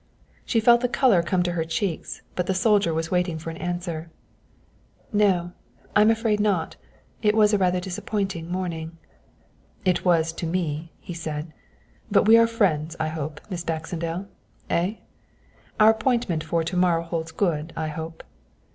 She 0.45 0.59
felt 0.59 0.81
the 0.81 0.89
colour 0.89 1.21
come 1.21 1.43
to 1.43 1.51
her 1.51 1.63
cheeks, 1.63 2.23
but 2.33 2.47
the 2.47 2.55
soldier 2.55 2.91
was 2.91 3.11
waiting 3.11 3.37
for 3.37 3.51
an 3.51 3.57
answer. 3.57 4.09
"No, 5.13 5.51
I'm 5.95 6.09
afraid 6.09 6.39
not 6.39 6.75
it 7.21 7.35
was 7.35 7.55
rather 7.55 7.77
a 7.77 7.81
disappointing 7.81 8.49
morning." 8.51 8.97
"It 9.85 10.03
was 10.03 10.33
to 10.41 10.47
me," 10.47 10.91
he 10.99 11.13
said; 11.13 11.53
"but 12.09 12.27
we 12.27 12.35
are 12.35 12.47
friends, 12.47 12.95
I 12.99 13.09
hope, 13.09 13.41
Miss 13.51 13.63
Baxendale, 13.63 14.25
eh? 14.71 14.95
Our 15.79 15.91
appointment 15.91 16.43
for 16.43 16.63
to 16.63 16.75
morrow 16.75 17.03
holds 17.03 17.31
good, 17.31 17.71
I 17.77 17.89
hope?" 17.89 18.23